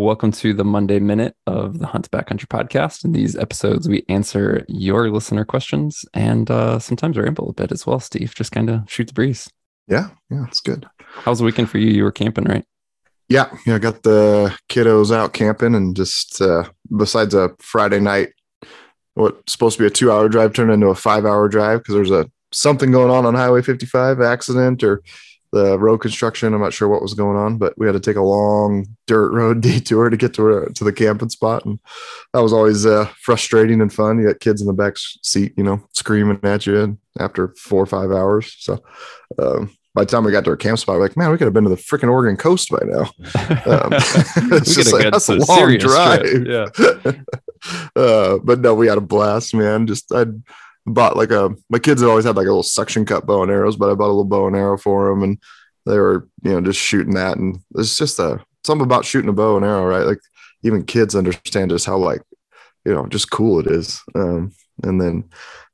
[0.00, 3.04] welcome to the Monday Minute of the Hunt Backcountry podcast.
[3.04, 7.86] In these episodes, we answer your listener questions and uh, sometimes ramble a bit as
[7.86, 8.34] well, Steve.
[8.34, 9.50] Just kind of shoot the breeze.
[9.86, 10.86] Yeah, yeah, it's good.
[10.98, 11.90] How's the weekend for you?
[11.90, 12.64] You were camping, right?
[13.28, 16.64] Yeah, yeah, I got the kiddos out camping and just uh,
[16.96, 18.30] besides a Friday night,
[19.14, 21.94] what's supposed to be a two hour drive turned into a five hour drive because
[21.94, 25.02] there's a something going on on Highway 55 accident or
[25.52, 26.54] the road construction.
[26.54, 29.32] I'm not sure what was going on, but we had to take a long dirt
[29.32, 31.78] road detour to get to to the camping spot, and
[32.32, 34.18] that was always uh, frustrating and fun.
[34.18, 37.86] You got kids in the back seat, you know, screaming at you after four or
[37.86, 38.54] five hours.
[38.58, 38.82] So.
[39.38, 41.44] Um, by the time we got to our camp spot, we're like, man, we could
[41.44, 43.02] have been to the freaking Oregon coast by now.
[43.70, 43.92] Um,
[44.52, 46.46] it's just like, that's a long drive.
[46.46, 46.68] Yeah.
[47.96, 49.86] uh, but no, we had a blast, man.
[49.86, 50.24] Just I
[50.86, 53.50] bought like a my kids had always had like a little suction cut bow and
[53.50, 55.38] arrows, but I bought a little bow and arrow for them, and
[55.86, 59.32] they were you know just shooting that, and it's just a something about shooting a
[59.32, 60.06] bow and arrow, right?
[60.06, 60.20] Like
[60.62, 62.22] even kids understand just how like
[62.84, 64.00] you know just cool it is.
[64.14, 65.24] Um, and then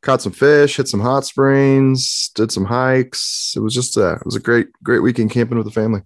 [0.02, 3.54] caught some fish, hit some hot springs, did some hikes.
[3.56, 6.02] It was just a it was a great great weekend camping with the family.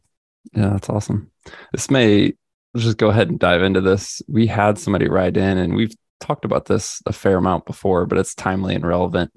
[0.53, 1.31] Yeah, that's awesome.
[1.73, 2.35] This may
[2.77, 4.23] just go ahead and dive into this.
[4.29, 8.19] We had somebody ride in, and we've talked about this a fair amount before, but
[8.19, 9.33] it's timely and relevant.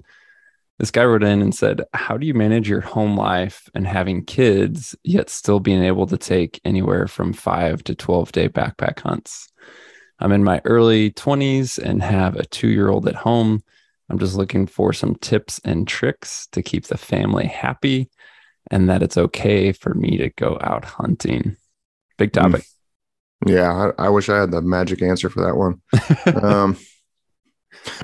[0.78, 4.24] This guy wrote in and said, How do you manage your home life and having
[4.24, 9.48] kids, yet still being able to take anywhere from five to 12 day backpack hunts?
[10.18, 13.62] I'm in my early 20s and have a two year old at home.
[14.08, 18.08] I'm just looking for some tips and tricks to keep the family happy
[18.70, 21.56] and that it's okay for me to go out hunting.
[22.18, 22.64] Big topic.
[23.44, 25.80] Yeah, I, I, wish I had the magic answer for that one.
[26.42, 26.76] Um,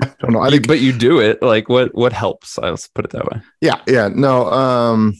[0.01, 0.39] I don't know.
[0.39, 1.41] I think, but you do it.
[1.41, 2.57] Like, what what helps?
[2.57, 3.41] I'll put it that way.
[3.59, 4.07] Yeah, yeah.
[4.07, 5.13] No, um,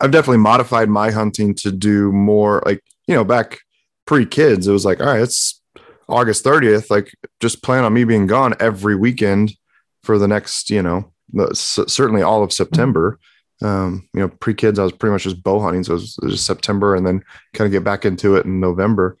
[0.00, 2.62] I've definitely modified my hunting to do more.
[2.66, 3.60] Like, you know, back
[4.06, 5.62] pre kids, it was like, all right, it's
[6.08, 6.90] August thirtieth.
[6.90, 9.54] Like, just plan on me being gone every weekend
[10.02, 11.10] for the next, you know,
[11.54, 13.18] certainly all of September
[13.62, 15.84] um, you know, pre kids, I was pretty much just bow hunting.
[15.84, 17.22] So it was, it was, September and then
[17.54, 19.18] kind of get back into it in November.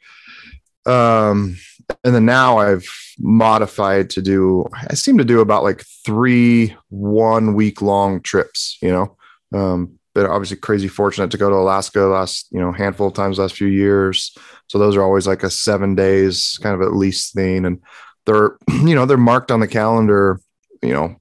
[0.86, 1.56] Um,
[2.04, 7.54] and then now I've modified to do, I seem to do about like three one
[7.54, 9.16] week long trips, you know,
[9.52, 13.38] um, but obviously crazy fortunate to go to Alaska last, you know, handful of times
[13.38, 14.34] last few years.
[14.68, 17.66] So those are always like a seven days kind of at least thing.
[17.66, 17.80] And
[18.26, 20.40] they're, you know, they're marked on the calendar,
[20.82, 21.16] you know,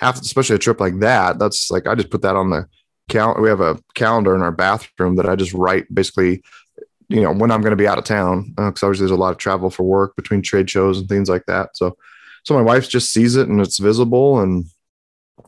[0.00, 2.66] especially a trip like that, that's like I just put that on the
[3.08, 3.40] calendar.
[3.40, 6.42] We have a calendar in our bathroom that I just write basically,
[7.08, 9.20] you know, when I'm going to be out of town because uh, obviously there's a
[9.20, 11.76] lot of travel for work between trade shows and things like that.
[11.76, 11.96] So,
[12.44, 14.66] so my wife just sees it and it's visible and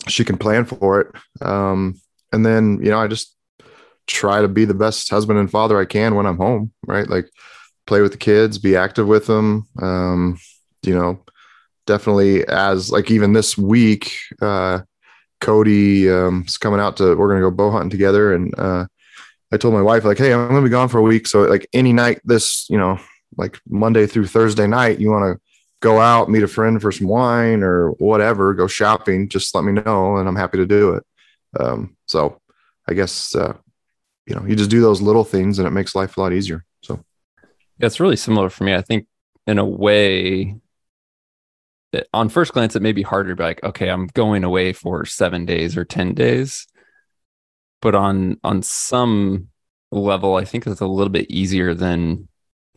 [0.09, 1.45] she can plan for it.
[1.45, 2.01] Um,
[2.33, 3.35] and then you know, I just
[4.07, 6.73] try to be the best husband and father I can when I'm home.
[6.87, 7.29] Right, like
[7.87, 9.67] play with the kids, be active with them.
[9.81, 10.39] Um,
[10.83, 11.21] you know,
[11.87, 14.81] definitely as like even this week, uh,
[15.41, 18.87] Cody um, is coming out to we're gonna go bow hunting together, and uh,
[19.53, 21.69] I told my wife like, hey, I'm gonna be gone for a week, so like
[21.73, 22.99] any night this, you know,
[23.37, 25.41] like Monday through Thursday night, you want to
[25.81, 29.73] go out, meet a friend for some wine or whatever, go shopping, just let me
[29.73, 31.05] know, and I'm happy to do it.
[31.61, 32.41] Um, so
[32.89, 33.57] I guess uh,
[34.27, 36.65] you know you just do those little things, and it makes life a lot easier.
[36.83, 37.05] So
[37.79, 38.75] yeah, it's really similar for me.
[38.75, 39.07] I think
[39.47, 40.57] in a way
[42.13, 45.05] on first glance, it may be harder to be like, okay, I'm going away for
[45.05, 46.67] seven days or 10 days.
[47.83, 49.49] But on on some
[49.93, 52.29] level, I think it's a little bit easier than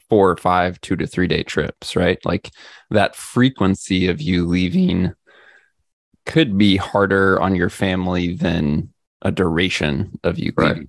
[0.10, 2.24] four or five, two to three day trips, right?
[2.26, 2.52] Like
[2.90, 5.14] that frequency of you leaving
[6.26, 10.70] could be harder on your family than a duration of you right.
[10.70, 10.88] leaving.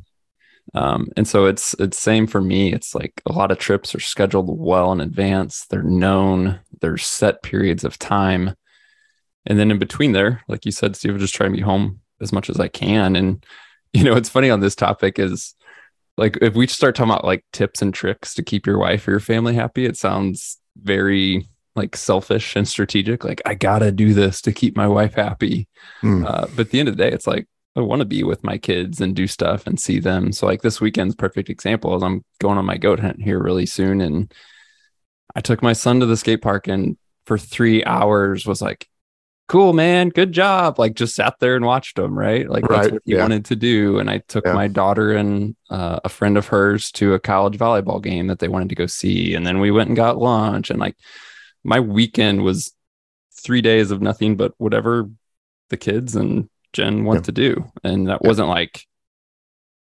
[0.74, 2.72] Um, and so it's it's same for me.
[2.72, 5.66] It's like a lot of trips are scheduled well in advance.
[5.68, 6.60] They're known.
[6.80, 8.54] There's set periods of time,
[9.46, 12.32] and then in between there, like you said, Steve, just try to be home as
[12.32, 13.16] much as I can.
[13.16, 13.44] And
[13.92, 15.54] you know, it's funny on this topic is
[16.16, 19.12] like if we start talking about like tips and tricks to keep your wife or
[19.12, 23.24] your family happy, it sounds very like selfish and strategic.
[23.24, 25.66] Like I gotta do this to keep my wife happy.
[26.02, 26.26] Mm.
[26.26, 28.42] Uh, but at the end of the day, it's like I want to be with
[28.42, 30.32] my kids and do stuff and see them.
[30.32, 33.66] So like this weekend's perfect example is I'm going on my goat hunt here really
[33.66, 34.00] soon.
[34.00, 34.32] And
[35.36, 36.96] I took my son to the skate park and
[37.26, 38.88] for three hours was like,
[39.46, 40.78] cool, man, good job.
[40.78, 42.48] Like just sat there and watched him, right?
[42.48, 42.82] Like right.
[42.82, 43.22] that's what he yeah.
[43.22, 43.98] wanted to do.
[43.98, 44.52] And I took yeah.
[44.52, 48.48] my daughter and uh, a friend of hers to a college volleyball game that they
[48.48, 49.34] wanted to go see.
[49.34, 50.70] And then we went and got lunch.
[50.70, 50.96] And like
[51.62, 52.72] my weekend was
[53.32, 55.08] three days of nothing but whatever
[55.68, 57.22] the kids and Jen want yeah.
[57.22, 57.72] to do.
[57.84, 58.28] And that yeah.
[58.28, 58.86] wasn't like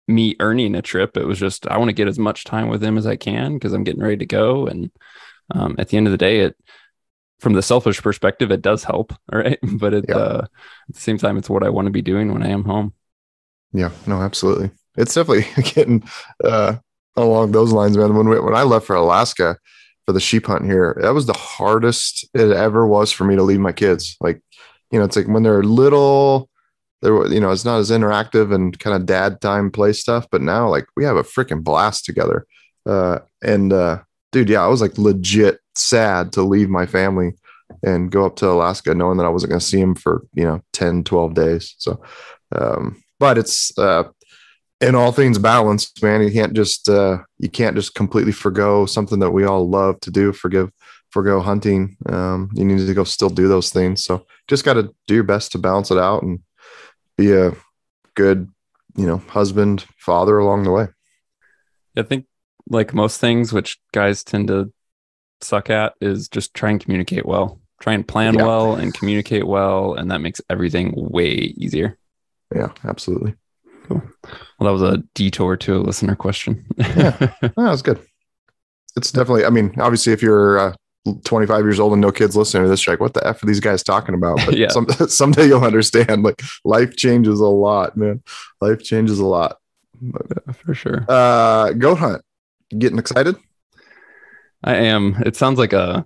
[0.07, 1.17] me earning a trip.
[1.17, 3.55] It was just I want to get as much time with him as I can
[3.55, 4.67] because I'm getting ready to go.
[4.67, 4.91] And
[5.51, 6.55] um, at the end of the day, it
[7.39, 9.13] from the selfish perspective, it does help.
[9.31, 9.59] All right.
[9.61, 10.15] But it, yeah.
[10.15, 10.47] uh,
[10.89, 12.93] at the same time, it's what I want to be doing when I am home.
[13.73, 14.71] Yeah, no, absolutely.
[14.97, 16.07] It's definitely getting
[16.43, 16.77] uh,
[17.15, 18.15] along those lines, man.
[18.15, 19.57] When we, when I left for Alaska
[20.05, 23.43] for the sheep hunt here, that was the hardest it ever was for me to
[23.43, 24.15] leave my kids.
[24.21, 24.41] Like,
[24.91, 26.49] you know, it's like when they're little,
[27.01, 30.27] there, you know, it's not as interactive and kind of dad time play stuff.
[30.31, 32.45] But now, like, we have a freaking blast together.
[32.85, 34.01] Uh, and uh,
[34.31, 37.33] dude, yeah, I was like legit sad to leave my family
[37.83, 40.43] and go up to Alaska knowing that I wasn't going to see him for, you
[40.43, 41.75] know, 10, 12 days.
[41.77, 42.01] So,
[42.51, 44.03] um, but it's, uh,
[44.81, 49.19] in all things balanced, man, you can't just, uh, you can't just completely forego something
[49.19, 50.69] that we all love to do, forgive,
[51.09, 51.95] forego hunting.
[52.07, 54.03] Um, you need to go still do those things.
[54.03, 56.39] So just got to do your best to balance it out and
[57.17, 57.53] be a
[58.15, 58.49] good,
[58.95, 60.87] you know, husband, father along the way.
[61.97, 62.25] I think
[62.69, 64.73] like most things, which guys tend to
[65.41, 67.59] suck at, is just try and communicate well.
[67.81, 68.45] Try and plan yeah.
[68.45, 71.97] well and communicate well, and that makes everything way easier.
[72.53, 73.35] Yeah, absolutely.
[73.83, 74.01] Cool.
[74.59, 76.65] Well, that was a detour to a listener question.
[76.77, 77.99] yeah, that was good.
[78.95, 79.45] It's definitely.
[79.45, 80.73] I mean, obviously, if you're uh,
[81.23, 83.59] 25 years old and no kids listening to this, like, what the f are these
[83.59, 84.39] guys talking about?
[84.45, 84.69] But yeah.
[84.69, 86.23] some, someday you'll understand.
[86.23, 88.23] Like, life changes a lot, man.
[88.61, 89.57] Life changes a lot.
[90.01, 91.05] Yeah, for sure.
[91.07, 92.21] Uh, goat hunt
[92.77, 93.35] getting excited?
[94.63, 95.21] I am.
[95.25, 96.05] It sounds like a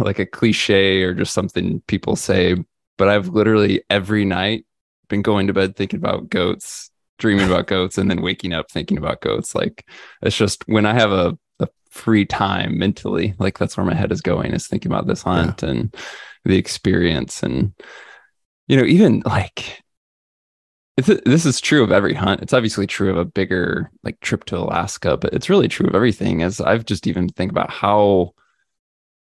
[0.00, 2.56] like a cliche or just something people say,
[2.98, 4.66] but I've literally every night
[5.08, 8.98] been going to bed thinking about goats, dreaming about goats, and then waking up thinking
[8.98, 9.54] about goats.
[9.54, 9.86] Like
[10.22, 11.38] it's just when I have a
[11.96, 15.62] free time mentally, like that's where my head is going, is thinking about this hunt
[15.62, 15.70] yeah.
[15.70, 15.96] and
[16.44, 17.42] the experience.
[17.42, 17.72] And
[18.68, 19.82] you know, even like
[20.96, 22.40] this is true of every hunt.
[22.40, 25.94] It's obviously true of a bigger like trip to Alaska, but it's really true of
[25.94, 26.42] everything.
[26.42, 28.32] As I've just even think about how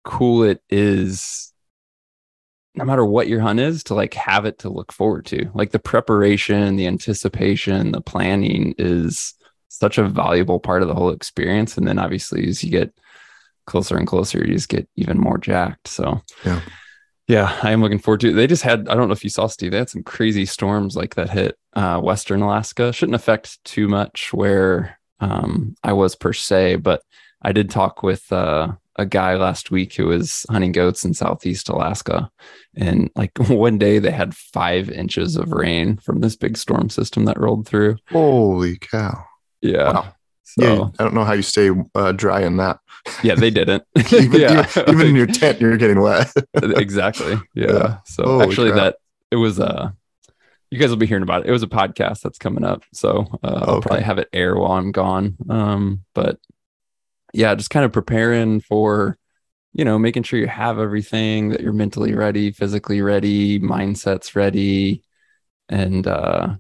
[0.04, 1.54] cool it is,
[2.74, 5.52] no matter what your hunt is, to like have it to look forward to.
[5.54, 9.36] Like the preparation, the anticipation, the planning is
[9.80, 11.78] such a valuable part of the whole experience.
[11.78, 12.94] And then obviously, as you get
[13.66, 15.88] closer and closer, you just get even more jacked.
[15.88, 16.62] So yeah.
[17.28, 18.34] Yeah, I am looking forward to it.
[18.34, 20.96] They just had, I don't know if you saw Steve, they had some crazy storms
[20.96, 22.92] like that hit uh, Western Alaska.
[22.92, 27.04] Shouldn't affect too much where um, I was per se, but
[27.44, 31.70] I did talk with uh, a guy last week who was hunting goats in Southeast
[31.70, 32.32] Alaska.
[32.76, 37.26] And like one day they had five inches of rain from this big storm system
[37.26, 37.98] that rolled through.
[38.10, 39.24] Holy cow.
[39.62, 39.94] Yeah.
[39.94, 40.14] Wow.
[40.44, 42.80] So, yeah, I don't know how you stay uh, dry in that.
[43.22, 43.84] Yeah, they didn't.
[44.12, 44.66] even, yeah.
[44.70, 46.32] even, even, in your tent, you're getting wet.
[46.56, 47.36] exactly.
[47.54, 47.72] Yeah.
[47.72, 47.98] yeah.
[48.06, 48.84] So Holy actually, crap.
[48.84, 48.96] that
[49.32, 49.92] it was uh
[50.72, 51.50] you guys will be hearing about it.
[51.50, 53.66] It was a podcast that's coming up, so uh.
[53.68, 55.36] I'll probably have it air while I'm gone.
[55.50, 56.40] Um, but
[57.34, 59.18] yeah, just kind of preparing for,
[59.74, 65.04] you know, making sure you have everything that you're mentally ready, physically ready, mindsets ready,
[65.70, 66.56] and uh,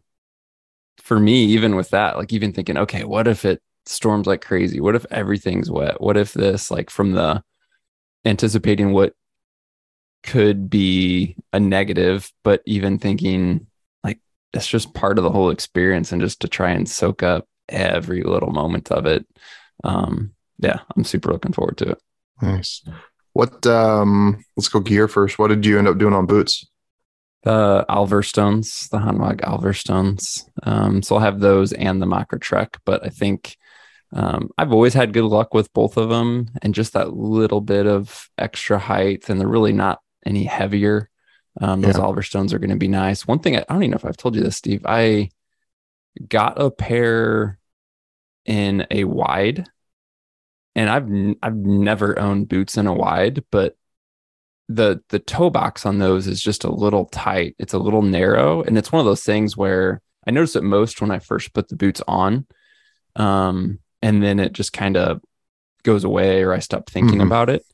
[1.09, 4.79] for me, even with that, like even thinking, okay, what if it storms like crazy?
[4.79, 5.99] What if everything's wet?
[5.99, 7.41] What if this, like, from the
[8.25, 9.13] anticipating what
[10.21, 13.65] could be a negative, but even thinking
[14.03, 14.19] like
[14.53, 18.21] it's just part of the whole experience and just to try and soak up every
[18.21, 19.25] little moment of it.
[19.83, 22.01] Um, yeah, I'm super looking forward to it.
[22.39, 22.83] Nice.
[23.33, 25.39] What um let's go gear first.
[25.39, 26.68] What did you end up doing on boots?
[27.43, 30.43] The Alverstones, the Hanwag Alverstones.
[30.63, 33.55] Um, so I'll have those and the Makra Trek, but I think
[34.11, 37.85] um, I've always had good luck with both of them and just that little bit
[37.85, 41.09] of extra height, and they're really not any heavier.
[41.61, 42.03] Um, those yeah.
[42.03, 43.27] Alverstones are going to be nice.
[43.27, 44.81] One thing I, I don't even know if I've told you this, Steve.
[44.85, 45.29] I
[46.27, 47.59] got a pair
[48.45, 49.65] in a wide,
[50.75, 53.77] and I've n- I've never owned boots in a wide, but
[54.69, 57.55] the the toe box on those is just a little tight.
[57.59, 61.01] It's a little narrow, and it's one of those things where I noticed it most
[61.01, 62.45] when I first put the boots on,
[63.15, 65.21] um, and then it just kind of
[65.83, 67.27] goes away, or I stop thinking mm-hmm.
[67.27, 67.65] about it.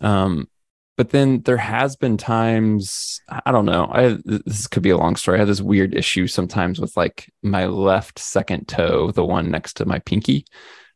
[0.00, 0.48] Um,
[0.96, 5.16] but then there has been times i don't know i this could be a long
[5.16, 9.50] story i have this weird issue sometimes with like my left second toe the one
[9.50, 10.44] next to my pinky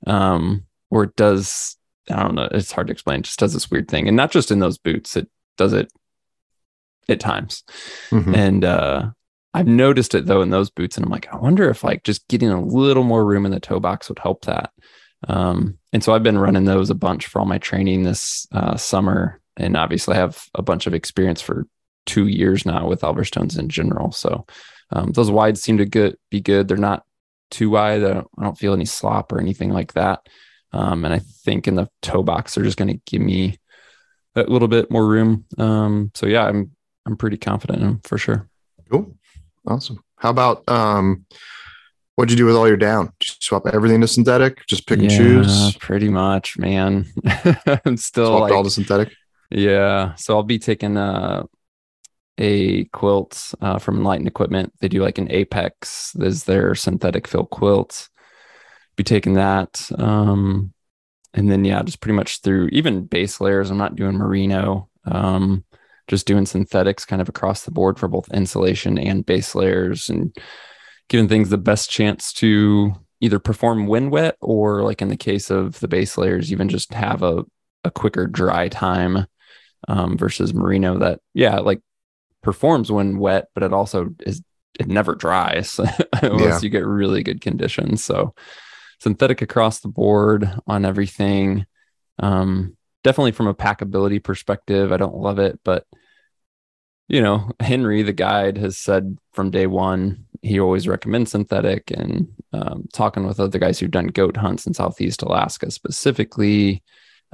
[0.07, 1.79] um where it does
[2.11, 4.31] i don't know it's hard to explain it just does this weird thing and not
[4.31, 5.91] just in those boots it does it
[7.09, 7.63] at times
[8.11, 8.35] mm-hmm.
[8.35, 9.07] and uh
[9.53, 12.27] i've noticed it though in those boots and i'm like i wonder if like just
[12.29, 14.71] getting a little more room in the toe box would help that
[15.29, 18.77] um and so i've been running those a bunch for all my training this uh,
[18.77, 21.67] summer and obviously I have a bunch of experience for
[22.07, 24.13] two years now with Alverstones in general.
[24.13, 24.47] So
[24.91, 26.69] um, those wides seem to good, be good.
[26.69, 27.05] They're not
[27.51, 28.03] too wide.
[28.03, 30.27] I don't, I don't feel any slop or anything like that.
[30.75, 33.57] Um, and I think in the toe box, they're just going to give me
[34.35, 35.45] a little bit more room.
[35.57, 36.73] Um, so yeah, I'm
[37.07, 38.49] I'm pretty confident in them for sure.
[38.91, 39.15] Cool,
[39.67, 40.03] awesome.
[40.17, 41.27] How about um,
[42.17, 43.07] what'd you do with all your down?
[43.21, 44.67] Did you swap everything to synthetic?
[44.67, 45.77] Just pick and choose.
[45.77, 47.07] Pretty much, man.
[47.85, 49.13] I'm still Swapped like, all to synthetic.
[49.51, 50.15] yeah.
[50.17, 51.45] So I'll be taking uh,
[52.39, 54.73] a quilt uh, from Enlightened Equipment.
[54.81, 56.13] They do like an Apex.
[56.15, 58.09] There's their synthetic fill quilt.
[58.97, 59.91] Be taking that.
[59.99, 60.73] Um,
[61.33, 63.71] and then yeah, just pretty much through even base layers.
[63.71, 64.89] I'm not doing merino.
[65.05, 65.65] Um,
[66.07, 70.37] just doing synthetics kind of across the board for both insulation and base layers and
[71.09, 75.51] giving things the best chance to either perform when wet or like in the case
[75.51, 77.43] of the base layers, even just have a,
[77.85, 79.27] a quicker dry time
[79.89, 81.81] um, versus merino that, yeah, like
[82.43, 84.43] performs when wet, but it also is,
[84.79, 85.79] it never dries
[86.23, 86.61] unless Yeah.
[86.63, 88.05] you get really good conditions.
[88.05, 88.35] So
[89.01, 91.67] synthetic across the board on everything.
[92.19, 95.87] Um, definitely from a packability perspective, I don't love it, but
[97.09, 101.91] you know, Henry, the guide, has said from day one he always recommends synthetic.
[101.91, 106.83] And um, talking with other guys who've done goat hunts in Southeast Alaska specifically,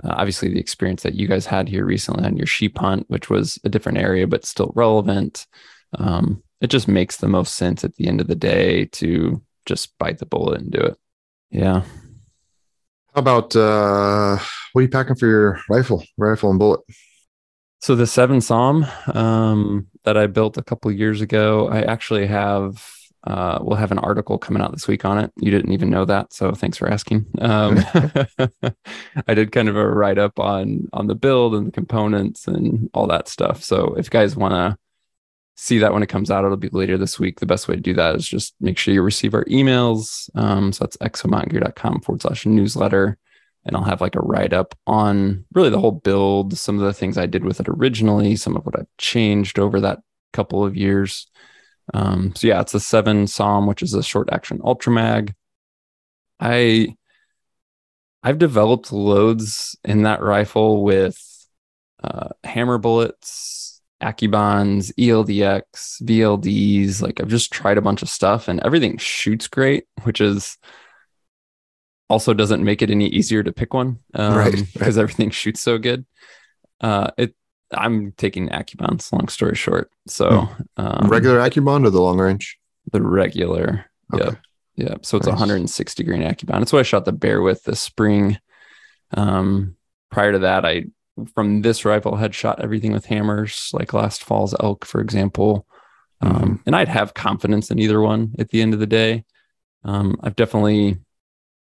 [0.05, 3.29] uh, obviously the experience that you guys had here recently on your sheep hunt, which
[3.29, 5.47] was a different area but still relevant.
[5.99, 9.97] Um, it just makes the most sense at the end of the day to just
[9.99, 10.97] bite the bullet and do it.
[11.51, 11.83] Yeah.
[13.15, 14.39] How about uh,
[14.73, 16.81] what are you packing for your rifle, rifle and bullet?
[17.81, 22.87] So the seven SAUM um, that I built a couple years ago, I actually have.
[23.23, 25.31] Uh, we'll have an article coming out this week on it.
[25.37, 27.27] You didn't even know that, so thanks for asking.
[27.39, 27.79] Um,
[29.29, 32.89] I did kind of a write up on on the build and the components and
[32.95, 33.63] all that stuff.
[33.63, 34.79] So if you guys want to
[35.61, 37.41] see that when it comes out, it'll be later this week.
[37.41, 40.31] The best way to do that is just make sure you receive our emails.
[40.35, 43.19] Um, so that's exomountaingear.com forward slash newsletter
[43.65, 46.93] and I'll have like a write up on really the whole build, some of the
[46.93, 50.01] things I did with it originally, some of what I've changed over that
[50.33, 51.27] couple of years.
[51.93, 55.35] Um, so yeah, it's a seven SAUM, which is a short action ultra mag.
[56.39, 56.97] I
[58.23, 61.19] I've developed loads in that rifle with
[62.03, 63.60] uh, hammer bullets,
[64.03, 67.03] Acubons, ELDX, VLDs.
[67.03, 70.57] Like I've just tried a bunch of stuff, and everything shoots great, which is
[72.09, 74.65] also doesn't make it any easier to pick one um, Right, right.
[74.73, 76.05] because everything shoots so good.
[76.81, 77.35] Uh, it
[77.73, 79.13] I'm taking Acubons.
[79.13, 82.59] Long story short, so um, Regular Accubond or the long range?
[82.93, 83.85] the regular.
[84.13, 84.25] Okay.
[84.25, 84.39] Yep.
[84.77, 85.07] Yep.
[85.07, 85.39] So it's a Nice.
[85.41, 86.59] 160 grain Accubon.
[86.61, 88.39] That's what I shot the bear with this spring.
[89.13, 89.77] Um,
[90.11, 90.87] prior to that, I
[91.27, 95.67] from this rifle had shot everything with hammers, like last fall's elk, for example.
[96.21, 99.25] Um, and I'd have confidence in either one at the end of the day.
[99.85, 100.99] Um, I've definitely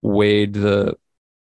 [0.03, 0.97] weighed the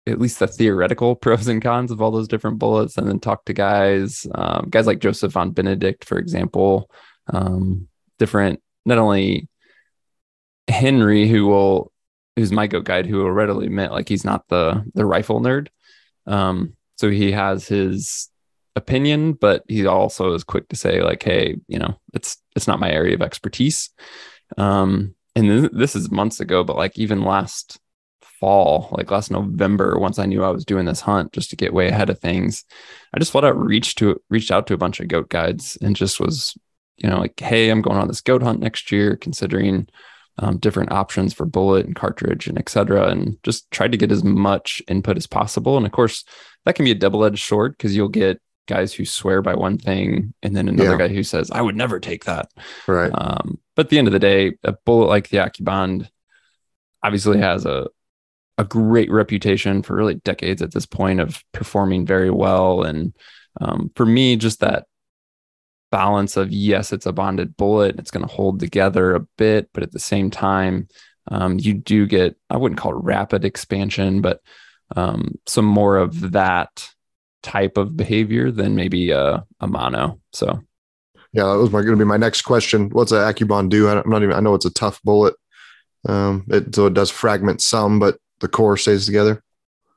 [0.07, 3.47] at least the theoretical pros and cons of all those different bullets and then talked
[3.47, 6.91] to guys, um, guys like Joseph von Benedikt, for example,
[7.29, 9.49] um, different, not only
[10.69, 11.93] Henry, who will,
[12.37, 15.69] who's my goat guide, who will readily admit like he's not the the rifle nerd.
[16.27, 18.29] Um, so he has his
[18.77, 22.81] opinion, but he also is quick to say like, hey, you know, it's it's not
[22.81, 23.91] my area of expertise.
[24.57, 27.79] Um, and th- this is months ago, but like even last
[28.41, 31.73] fall, like last November, once I knew I was doing this hunt, just to get
[31.73, 32.65] way ahead of things,
[33.15, 35.97] I just flat out reached to reached out to a bunch of goat guides and
[35.97, 36.57] just was,
[36.97, 39.89] you know, like, hey, I'm going on this goat hunt next year, considering
[40.39, 44.13] um, different options for bullet and cartridge and et cetera, and just tried to get
[44.13, 45.77] as much input as possible.
[45.77, 46.25] And of course,
[46.65, 49.77] that can be a double edged sword because you'll get guys who swear by one
[49.77, 50.99] thing and then another Yeah.
[50.99, 52.49] guy who says, I would never take that.
[52.87, 53.11] Right.
[53.13, 56.09] Um, but at the end of the day, a bullet like the Accubond
[57.03, 57.89] obviously has a
[58.59, 62.83] a great reputation for really decades at this point of performing very well.
[62.83, 63.15] And
[63.61, 64.87] um, for me, just that
[65.93, 69.85] balance of yes, it's a bonded bullet, it's going to hold together a bit, but
[69.85, 70.89] at the same time,
[71.29, 74.41] um, you do get I wouldn't call it rapid expansion, but
[74.97, 76.89] um, some more of that
[77.43, 80.19] type of behavior than maybe a, a mono.
[80.33, 80.61] So
[81.33, 82.91] Yeah, that was going to be my next question.
[82.91, 83.89] What's an Accubon do?
[83.89, 84.35] I'm not even.
[84.35, 85.35] I know it's a tough bullet.
[86.09, 89.42] Um, it so it does fragment some, but the core stays together.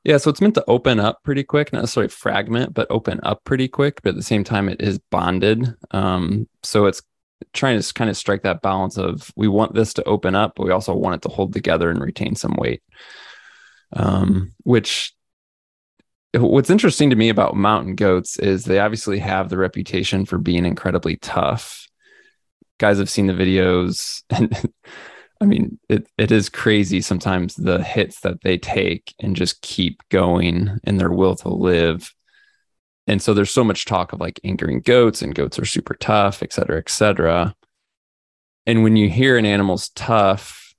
[0.06, 3.42] Yeah, so it's meant to open up pretty quick, not necessarily fragment, but open up
[3.42, 4.00] pretty quick.
[4.02, 5.74] But at the same time, it is bonded.
[5.90, 7.02] Um, so it's
[7.52, 10.64] trying to kind of strike that balance of we want this to open up, but
[10.64, 12.84] we also want it to hold together and retain some weight.
[13.94, 15.12] Um, which
[16.34, 20.66] what's interesting to me about mountain goats is they obviously have the reputation for being
[20.66, 21.88] incredibly tough.
[22.78, 24.54] Guys have seen the videos and
[25.40, 30.02] I mean, it, it is crazy sometimes the hits that they take and just keep
[30.08, 32.12] going in their will to live.
[33.06, 36.42] And so there's so much talk of like anchoring goats and goats are super tough,
[36.42, 37.54] et cetera, et cetera.
[38.66, 40.74] And when you hear an animal's tough,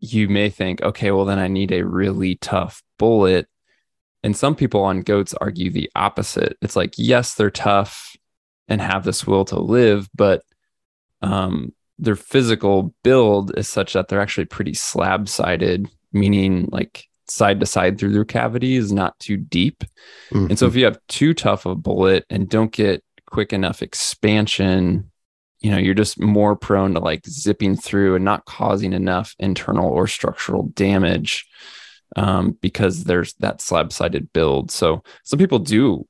[0.00, 3.48] you may think, okay, well, then I need a really tough bullet.
[4.22, 6.56] And some people on goats argue the opposite.
[6.62, 8.16] It's like, yes, they're tough
[8.68, 10.42] and have this will to live, but
[11.20, 17.60] um, their physical build is such that they're actually pretty slab sided, meaning like side
[17.60, 19.84] to side through their cavity is not too deep.
[20.30, 20.46] Mm-hmm.
[20.50, 25.10] And so if you have too tough a bullet and don't get quick enough expansion,
[25.60, 29.90] you know, you're just more prone to like zipping through and not causing enough internal
[29.90, 31.46] or structural damage
[32.16, 34.70] um, because there's that slab sided build.
[34.70, 36.06] So some people do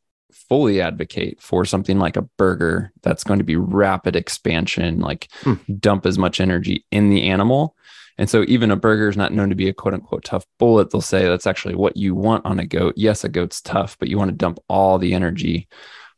[0.48, 5.54] fully advocate for something like a Berger that's going to be rapid expansion, like hmm.
[5.78, 7.76] dump as much energy in the animal.
[8.16, 10.90] And so even a Berger is not known to be a quote unquote tough bullet.
[10.90, 12.94] They'll say that's actually what you want on a goat.
[12.96, 15.68] Yes, a goat's tough, but you want to dump all the energy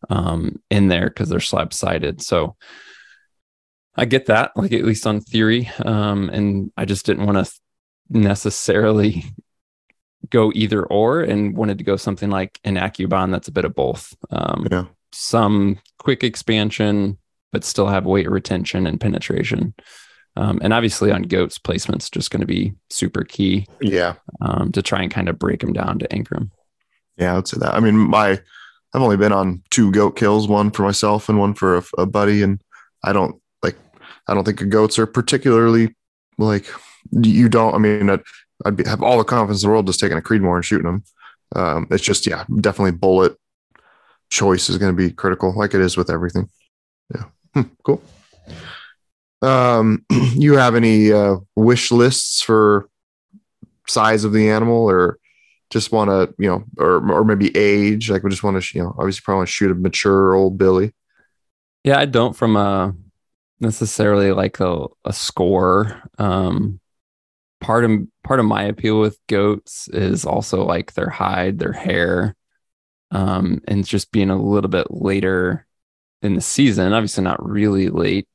[0.09, 2.23] um, in there because they're slab sided.
[2.23, 2.57] So
[3.95, 5.71] I get that, like at least on theory.
[5.85, 7.53] Um, and I just didn't want to
[8.09, 9.25] necessarily
[10.31, 13.75] go either or and wanted to go something like an Accubon that's a bit of
[13.75, 14.15] both.
[14.31, 14.85] Um, yeah.
[15.13, 17.19] Some quick expansion,
[17.53, 19.75] but still have weight retention and penetration.
[20.37, 23.67] Um, and obviously on goats, placement's just going to be super key.
[23.81, 24.15] Yeah.
[24.41, 26.53] Um, to try and kind of break them down to anchor them.
[27.17, 27.75] Yeah, I would say that.
[27.75, 28.41] I mean, my,
[28.95, 32.07] I've only been on two goat kills, one for myself and one for a, a
[32.07, 32.43] buddy.
[32.43, 32.63] And
[33.05, 33.77] I don't like,
[34.29, 35.97] I don't think goats are particularly
[36.39, 36.67] like,
[37.11, 38.21] you don't, I mean,
[38.65, 40.87] I'd be, have all the confidence in the world just taking a Creedmoor and shooting
[40.87, 41.05] them.
[41.55, 43.37] Um, it's just, yeah, definitely bullet
[44.31, 46.49] choice is going to be critical, like it is with everything.
[47.15, 47.25] Yeah,
[47.55, 48.03] hmm, cool.
[49.43, 52.89] Um, you have any uh, wish lists for
[53.89, 55.19] size of the animal, or
[55.71, 58.11] just want to, you know, or or maybe age?
[58.11, 60.59] Like we just want to, you know, obviously probably want to shoot a mature old
[60.59, 60.93] Billy.
[61.85, 62.95] Yeah, I don't from a
[63.61, 66.03] necessarily like a, a score.
[66.19, 66.81] Um,
[67.61, 67.91] part of
[68.25, 72.37] part of my appeal with goats is also like their hide, their hair,
[73.11, 75.67] um, and just being a little bit later
[76.23, 76.93] in the season.
[76.93, 78.29] Obviously, not really late,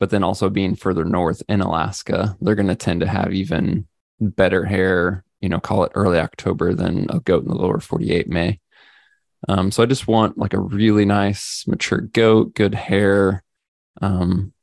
[0.00, 3.86] but then also being further north in Alaska, they're going to tend to have even
[4.20, 5.24] better hair.
[5.40, 8.60] You know, call it early October than a goat in the lower 48 May.
[9.46, 13.44] Um, so I just want like a really nice mature goat, good hair,
[14.00, 14.53] um,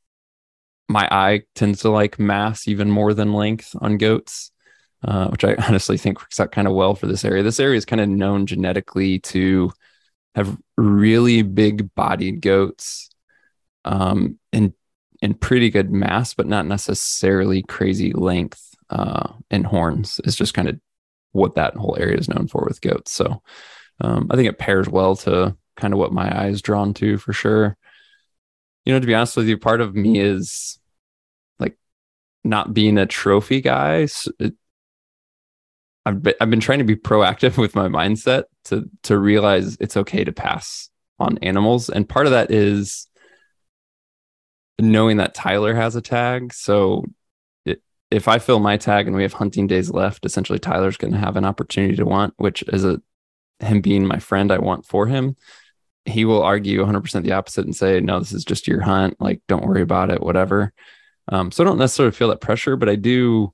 [0.88, 4.50] my eye tends to like mass even more than length on goats,
[5.04, 7.42] uh, which I honestly think works out kind of well for this area.
[7.42, 9.72] This area is kind of known genetically to
[10.34, 13.10] have really big bodied goats
[13.84, 14.72] um, and
[15.20, 20.20] and pretty good mass, but not necessarily crazy length uh, and horns.
[20.24, 20.80] Is just kind of
[21.32, 23.12] what that whole area is known for with goats.
[23.12, 23.42] So
[24.00, 27.18] um, I think it pairs well to kind of what my eye is drawn to
[27.18, 27.76] for sure.
[28.84, 30.78] You know, to be honest with you, part of me is
[31.58, 31.76] like
[32.44, 34.06] not being a trophy guy.
[34.06, 34.54] So it,
[36.04, 39.96] I've been, I've been trying to be proactive with my mindset to to realize it's
[39.96, 43.06] okay to pass on animals, and part of that is
[44.80, 46.52] knowing that Tyler has a tag.
[46.52, 47.04] So
[48.12, 51.18] if I fill my tag and we have hunting days left, essentially Tyler's going to
[51.18, 53.00] have an opportunity to want, which is a
[53.60, 55.36] him being my friend I want for him.
[56.04, 59.16] He will argue 100% the opposite and say, "No, this is just your hunt.
[59.20, 60.22] Like, don't worry about it.
[60.22, 60.72] Whatever."
[61.28, 63.52] Um, so I don't necessarily feel that pressure, but I do.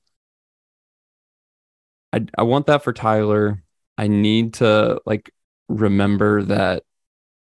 [2.13, 3.63] I I want that for Tyler.
[3.99, 5.31] I need to like
[5.69, 6.85] remember that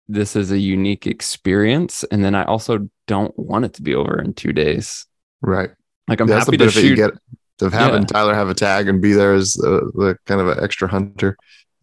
[0.09, 4.21] this is a unique experience, and then I also don't want it to be over
[4.21, 5.07] in two days.
[5.43, 5.71] Right.
[6.09, 6.90] Like I'm That's happy to shoot.
[6.90, 7.12] You get
[7.61, 8.07] of having yeah.
[8.07, 11.37] Tyler have a tag and be there as the, the kind of an extra hunter.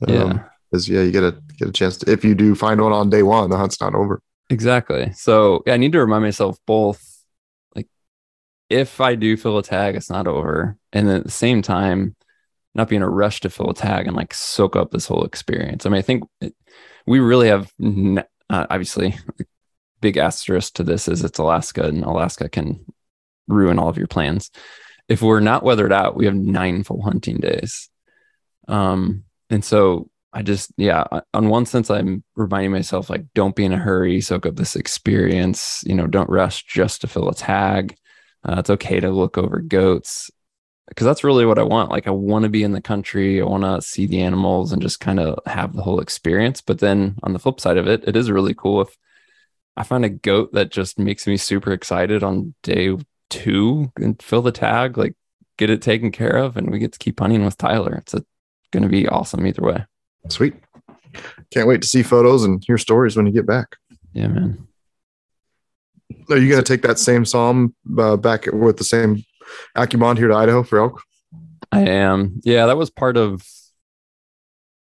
[0.08, 0.44] Um, yeah.
[0.72, 3.10] Because yeah, you get a get a chance to if you do find one on
[3.10, 4.22] day one, the hunt's not over.
[4.50, 5.12] Exactly.
[5.14, 7.04] So yeah, I need to remind myself both
[7.76, 7.88] like
[8.70, 10.78] if I do fill a tag, it's not over.
[10.94, 12.16] And at the same time,
[12.74, 15.86] not being a rush to fill a tag and like soak up this whole experience.
[15.86, 16.56] I mean, I think it,
[17.06, 19.16] we really have uh, obviously
[20.02, 22.86] big asterisk to this is it's Alaska and Alaska can
[23.48, 24.52] ruin all of your plans.
[25.08, 27.90] If we're not weathered out, we have nine full hunting days.
[28.68, 33.66] Um, and so I just, yeah, on one sense, I'm reminding myself like, don't be
[33.66, 37.36] in a hurry, soak up this experience, you know, don't rush just to fill a
[37.36, 37.96] tag.
[38.48, 40.32] Uh, it's okay to look over goats
[40.88, 41.92] because that's really what I want.
[41.92, 43.42] Like, I want to be in the country.
[43.42, 46.62] I want to see the animals and just kind of have the whole experience.
[46.62, 48.98] But then on the flip side of it, it is really cool if
[49.76, 52.98] I find a goat that just makes me super excited on day
[53.30, 55.16] two and fill the tag, like
[55.58, 57.96] get it taken care of, and we get to keep hunting with Tyler.
[57.96, 58.16] It's
[58.72, 59.86] going to be awesome either way.
[60.30, 60.56] Sweet.
[61.52, 63.76] Can't wait to see photos and hear stories when you get back.
[64.14, 64.68] Yeah, man.
[66.30, 69.24] Are you going to take that same SAUM uh, back with the same
[69.76, 71.02] AccuBond here to Idaho for elk?
[71.72, 72.42] I am.
[72.44, 73.46] Yeah, that was part of,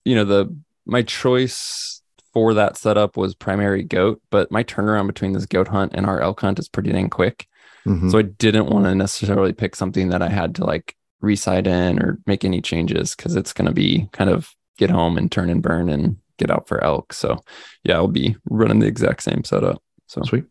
[0.05, 5.33] you know, the my choice for that setup was primary goat, but my turnaround between
[5.33, 7.47] this goat hunt and our elk hunt is pretty dang quick.
[7.87, 8.11] Mm-hmm.
[8.11, 12.03] So I didn't want to necessarily pick something that I had to like resight in
[12.03, 15.51] or make any changes because it's going to be kind of get home and turn
[15.51, 17.13] and burn and get out for elk.
[17.13, 17.39] So
[17.85, 19.83] yeah, I'll be running the exact same setup.
[20.07, 20.45] So sweet.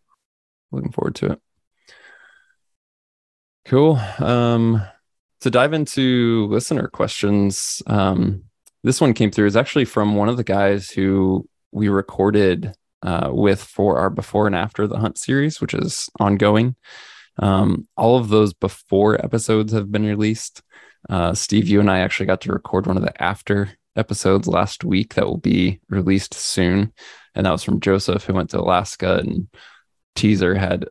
[0.72, 1.42] Looking forward to it.
[3.66, 4.00] Cool.
[4.20, 4.82] Um,
[5.42, 8.44] to dive into listener questions, um,
[8.84, 13.30] this one came through is actually from one of the guys who we recorded uh,
[13.32, 16.76] with for our before and after the hunt series, which is ongoing.
[17.40, 20.64] Um, all of those before episodes have been released.
[21.10, 24.84] Uh, Steve, you and I actually got to record one of the after episodes last
[24.84, 26.94] week that will be released soon.
[27.36, 29.48] And that was from Joseph, who went to Alaska, and
[30.16, 30.86] teaser had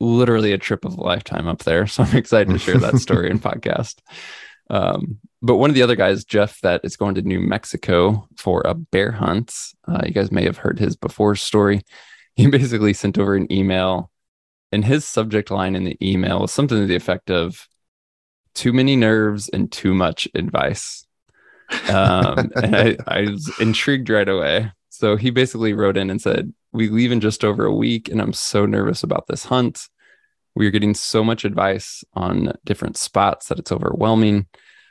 [0.00, 1.86] literally a trip of a lifetime up there.
[1.88, 3.96] So I'm excited to share that story and podcast.
[4.70, 8.62] Um, but one of the other guys, Jeff, that is going to New Mexico for
[8.64, 9.54] a bear hunt.
[9.86, 11.82] Uh, you guys may have heard his before story.
[12.36, 14.10] He basically sent over an email,
[14.72, 17.66] and his subject line in the email was something to the effect of
[18.54, 21.06] too many nerves and too much advice.
[21.88, 24.72] Um, and I, I was intrigued right away.
[24.88, 28.20] So he basically wrote in and said, We leave in just over a week, and
[28.20, 29.88] I'm so nervous about this hunt.
[30.54, 34.46] We are getting so much advice on different spots that it's overwhelming.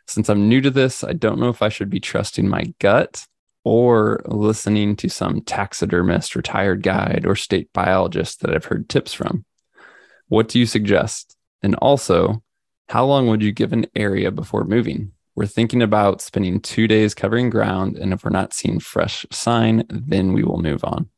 [0.07, 3.27] Since I'm new to this, I don't know if I should be trusting my gut
[3.65, 9.43] or listening to some taxidermist, retired guide, or state biologist that I've heard tips from.
[10.29, 11.35] What do you suggest?
[11.61, 12.41] And also,
[12.87, 15.11] how long would you give an area before moving?
[15.37, 19.83] We're thinking about spending two days covering ground, and if we're not seeing fresh sign,
[19.87, 21.09] then we will move on.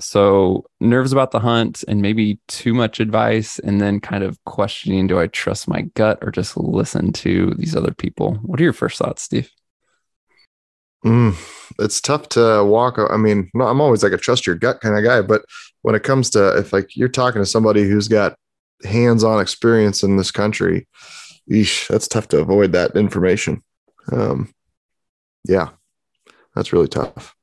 [0.00, 5.06] So, nerves about the hunt and maybe too much advice, and then kind of questioning
[5.06, 8.34] do I trust my gut or just listen to these other people?
[8.42, 9.48] What are your first thoughts, Steve?
[11.04, 11.36] Mm,
[11.78, 12.98] it's tough to walk.
[12.98, 15.42] I mean, I'm always like a trust your gut kind of guy, but
[15.82, 18.34] when it comes to if like you're talking to somebody who's got
[18.82, 20.88] hands-on experience in this country,
[21.50, 23.62] eesh, that's tough to avoid that information.
[24.10, 24.52] Um,
[25.44, 25.70] yeah,
[26.54, 27.34] that's really tough.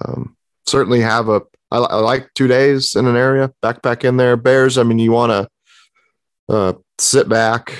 [0.00, 0.36] Um,
[0.66, 4.36] certainly have a I, I like two days in an area, backpack in there.
[4.36, 7.76] Bears, I mean, you want to uh, sit back,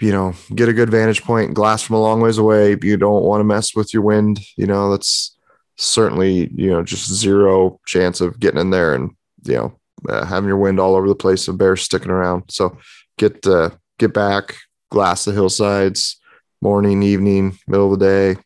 [0.00, 2.76] you know, get a good vantage point, glass from a long ways away.
[2.82, 4.40] You don't want to mess with your wind.
[4.56, 5.36] You know, that's
[5.76, 9.10] certainly, you know, just zero chance of getting in there and,
[9.44, 12.44] you know, uh, having your wind all over the place and bears sticking around.
[12.48, 12.78] So
[13.18, 14.56] get, uh, get back,
[14.90, 16.20] glass the hillsides,
[16.60, 18.40] morning, evening, middle of the day,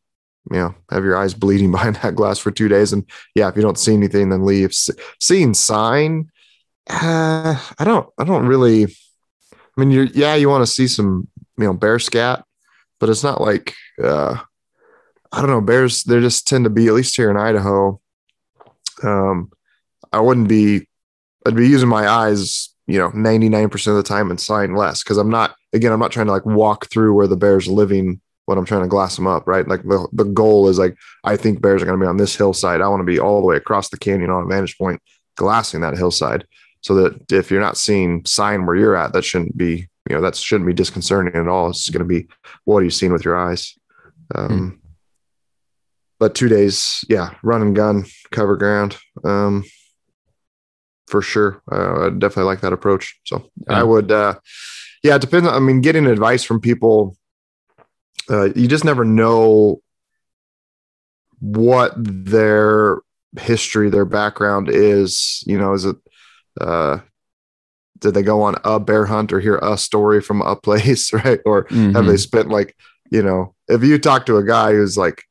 [0.50, 2.92] you know, have your eyes bleeding behind that glass for two days.
[2.92, 4.74] And yeah, if you don't see anything, then leave.
[5.20, 6.30] Seeing sign,
[6.88, 8.84] uh, I don't, I don't really.
[8.84, 12.44] I mean, you're yeah, you want to see some, you know, bear scat,
[12.98, 14.36] but it's not like, uh,
[15.32, 16.02] I don't know, bears.
[16.02, 18.00] They just tend to be at least here in Idaho.
[19.02, 19.52] Um,
[20.12, 20.88] I wouldn't be,
[21.46, 24.74] I'd be using my eyes, you know, ninety nine percent of the time and sign
[24.74, 25.54] less because I'm not.
[25.72, 28.82] Again, I'm not trying to like walk through where the bear's living when I'm trying
[28.82, 29.68] to glass them up, right?
[29.68, 32.34] Like the, the goal is like, I think bears are going to be on this
[32.34, 32.80] hillside.
[32.80, 35.00] I want to be all the way across the canyon on a vantage point,
[35.36, 36.46] glassing that hillside
[36.80, 40.20] so that if you're not seeing sign where you're at, that shouldn't be, you know,
[40.22, 41.70] that shouldn't be disconcerting at all.
[41.70, 42.26] It's going to be,
[42.64, 43.78] what are you seeing with your eyes?
[44.34, 44.68] Um, hmm.
[46.18, 48.96] But two days, yeah, run and gun, cover ground.
[49.24, 49.64] Um,
[51.06, 51.62] for sure.
[51.70, 53.20] Uh, I definitely like that approach.
[53.24, 53.78] So yeah.
[53.78, 54.34] I would, uh,
[55.02, 55.48] yeah, it depends.
[55.48, 57.16] I mean, getting advice from people
[58.30, 59.80] uh, you just never know
[61.40, 63.00] what their
[63.38, 65.42] history, their background is.
[65.46, 65.96] You know, is it
[66.60, 66.98] uh,
[67.98, 71.40] did they go on a bear hunt or hear a story from a place, right?
[71.44, 71.92] Or mm-hmm.
[71.92, 72.76] have they spent like,
[73.10, 75.22] you know, if you talk to a guy who's like,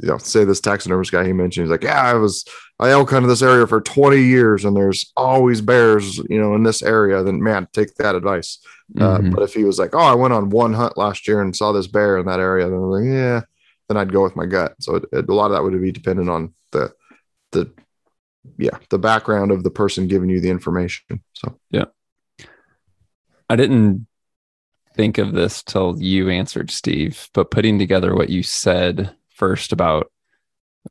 [0.00, 2.44] you know, say this taxidermist guy he mentioned, he's like, yeah, I was
[2.78, 6.62] I elk hunted this area for 20 years and there's always bears, you know, in
[6.62, 8.58] this area, then man, take that advice.
[8.98, 9.26] Uh, mm-hmm.
[9.26, 11.56] Uh, but if he was like, oh, I went on one hunt last year and
[11.56, 13.40] saw this bear in that area, then I'm like, yeah,
[13.88, 14.74] then I'd go with my gut.
[14.80, 16.92] So it, it, a lot of that would be dependent on the,
[17.52, 17.72] the,
[18.58, 21.22] yeah, the background of the person giving you the information.
[21.32, 21.86] So, yeah.
[23.50, 24.06] I didn't
[24.94, 30.10] think of this till you answered, Steve, but putting together what you said first about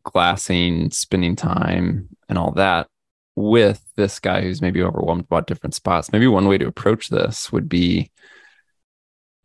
[0.04, 2.88] glassing, spending time, and all that.
[3.36, 7.52] With this guy who's maybe overwhelmed about different spots, maybe one way to approach this
[7.52, 8.12] would be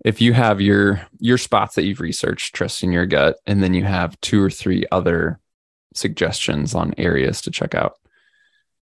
[0.05, 3.74] if you have your your spots that you've researched, trust in your gut, and then
[3.74, 5.38] you have two or three other
[5.94, 7.94] suggestions on areas to check out.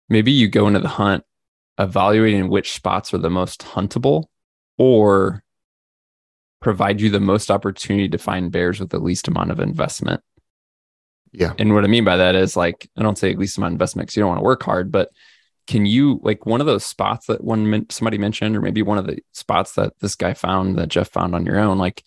[0.08, 1.24] Maybe you go into the hunt
[1.78, 4.24] evaluating which spots are the most huntable
[4.78, 5.42] or
[6.60, 10.22] provide you the most opportunity to find bears with the least amount of investment.
[11.32, 11.52] Yeah.
[11.58, 14.06] And what I mean by that is like, I don't say at least amount investment
[14.06, 15.10] because you don't want to work hard, but
[15.66, 19.06] can you like one of those spots that one somebody mentioned, or maybe one of
[19.06, 22.04] the spots that this guy found that Jeff found on your own, like,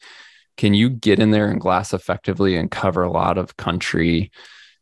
[0.58, 4.32] can you get in there and glass effectively and cover a lot of country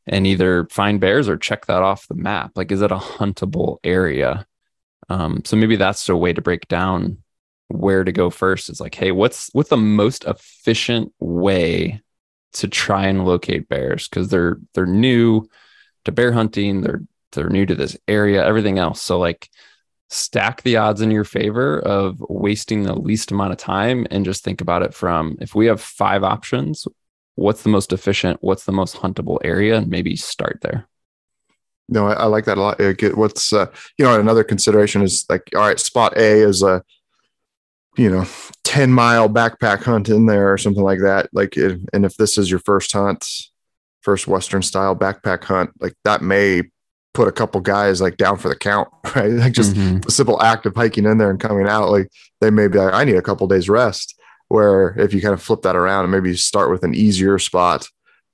[0.06, 2.52] and either find bears or check that off the map?
[2.56, 4.46] Like, is it a huntable area?
[5.10, 7.18] Um, so maybe that's a way to break down
[7.68, 8.70] where to go first.
[8.70, 12.02] Is like, hey, what's what's the most efficient way
[12.54, 15.48] to try and locate bears because they're they're new
[16.06, 16.82] to bear hunting.
[16.82, 18.46] They're they're new to this area.
[18.46, 19.02] Everything else.
[19.02, 19.50] So like
[20.10, 24.44] stack the odds in your favor of wasting the least amount of time and just
[24.44, 26.88] think about it from if we have five options
[27.36, 30.88] what's the most efficient what's the most huntable area and maybe start there
[31.90, 32.82] no, I, I like that a lot.
[33.16, 36.84] What's uh, you know another consideration is like all right, spot A is a
[37.98, 38.26] you know
[38.64, 41.30] 10 mile backpack hunt in there or something like that.
[41.34, 43.26] Like, and if this is your first hunt,
[44.02, 46.64] first Western style backpack hunt, like that may
[47.14, 49.32] put a couple guys like down for the count, right?
[49.32, 50.08] Like just mm-hmm.
[50.08, 52.94] a simple act of hiking in there and coming out, like they may be like,
[52.94, 54.14] I need a couple days rest.
[54.50, 57.88] Where if you kind of flip that around and maybe start with an easier spot,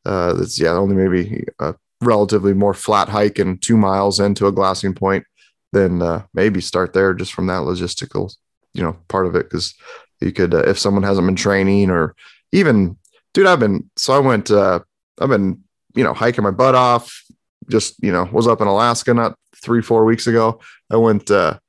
[0.06, 4.52] uh, that's yeah, only maybe a relatively more flat hike and two miles into a
[4.52, 5.26] glassing point,
[5.72, 8.36] then uh, maybe start there just from that logistical,
[8.74, 9.50] you know, part of it.
[9.50, 9.74] Because
[10.22, 12.16] you could, uh, if someone hasn't been training or
[12.52, 12.98] even,
[13.34, 14.80] dude, I've been, so I went, uh,
[15.20, 15.64] I've been,
[15.96, 17.24] you know, hiking my butt off.
[17.70, 20.60] Just, you know, was up in Alaska not three, four weeks ago.
[20.92, 21.60] I went, uh,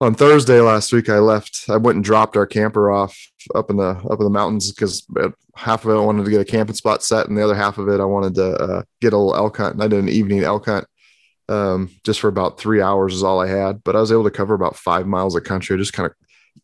[0.00, 1.64] on Thursday last week, I left.
[1.68, 3.18] I went and dropped our camper off
[3.54, 5.06] up in the up in the mountains because
[5.56, 7.78] half of it I wanted to get a camping spot set, and the other half
[7.78, 9.74] of it I wanted to uh, get a little elk hunt.
[9.74, 10.86] And I did an evening elk hunt
[11.48, 14.30] um, just for about three hours is all I had, but I was able to
[14.30, 15.74] cover about five miles of country.
[15.74, 16.14] I just kind of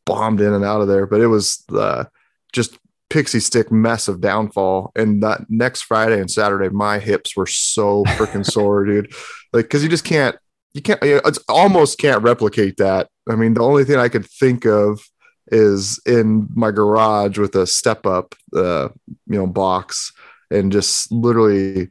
[0.04, 2.04] bombed in and out of there, but it was uh,
[2.52, 2.78] just
[3.10, 4.92] pixie stick mess of downfall.
[4.96, 9.12] And that next Friday and Saturday, my hips were so freaking sore, dude.
[9.52, 10.36] Like, cause you just can't,
[10.72, 13.08] you can't, it's almost can't replicate that.
[13.28, 15.00] I mean, the only thing I could think of
[15.48, 18.88] is in my garage with a step up, uh,
[19.26, 20.12] you know, box
[20.50, 21.90] and just literally,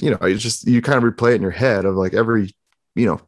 [0.00, 2.54] you know, you just, you kind of replay it in your head of like every,
[2.94, 3.20] you know,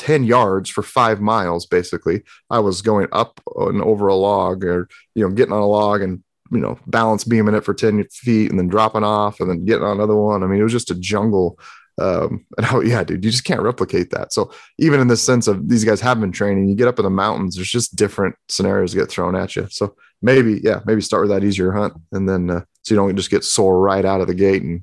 [0.00, 2.22] 10 yards for five miles, basically.
[2.48, 6.00] I was going up and over a log or, you know, getting on a log
[6.00, 9.66] and, you know, balance beaming it for 10 feet and then dropping off and then
[9.66, 10.42] getting on another one.
[10.42, 11.58] I mean, it was just a jungle
[12.00, 14.32] um, and how, yeah, dude, you just can't replicate that.
[14.32, 17.04] So even in the sense of these guys have been training, you get up in
[17.04, 19.66] the mountains, there's just different scenarios get thrown at you.
[19.68, 23.14] So maybe, yeah, maybe start with that easier hunt and then, uh, so you don't
[23.16, 24.80] just get sore right out of the gate and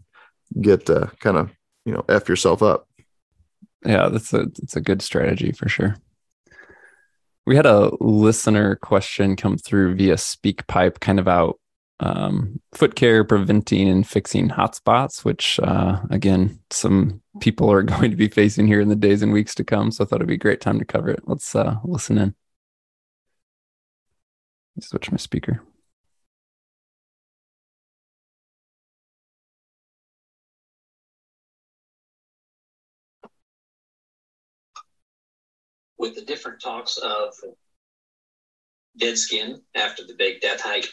[0.62, 1.49] get, uh, kind of,
[1.86, 2.88] you know, F yourself up.
[3.88, 5.95] Yeah, that's a, it's a good strategy for sure.
[7.45, 11.58] We had a listener question come through via SpeakPipe, kind of out
[12.02, 18.17] um, foot care, preventing and fixing hotspots, which uh, again, some people are going to
[18.17, 19.91] be facing here in the days and weeks to come.
[19.91, 21.21] So I thought it'd be a great time to cover it.
[21.26, 22.36] Let's uh, listen in.
[24.82, 25.63] Switch my speaker.
[35.97, 37.33] With the different talks of
[38.97, 40.88] dead skin after the big death hike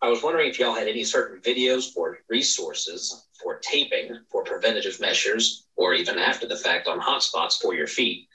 [0.00, 5.00] I was wondering if y'all had any certain videos or resources for taping for preventative
[5.00, 8.28] measures or even after the fact on hotspots for your feet,